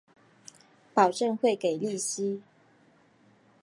[0.95, 2.41] 保证会给利息